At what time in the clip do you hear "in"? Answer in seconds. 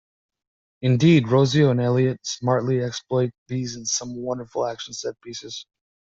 3.75-3.85